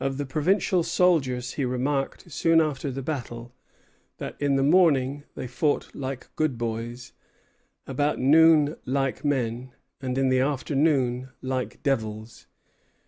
Of 0.00 0.18
the 0.18 0.26
provincial 0.26 0.82
soldiers 0.82 1.52
he 1.52 1.64
remarked 1.64 2.32
soon 2.32 2.60
after 2.60 2.90
the 2.90 3.00
battle 3.00 3.52
that 4.18 4.34
in 4.40 4.56
the 4.56 4.62
morning 4.64 5.22
they 5.36 5.46
fought 5.46 5.94
like 5.94 6.34
good 6.34 6.58
boys, 6.58 7.12
about 7.86 8.18
noon 8.18 8.74
like 8.86 9.24
men, 9.24 9.72
and 10.00 10.18
in 10.18 10.30
the 10.30 10.40
afternoon 10.40 11.28
like 11.42 11.80
devils. 11.84 12.48